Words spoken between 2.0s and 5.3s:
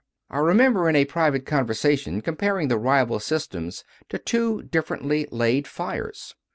comparing the rival systems to two differently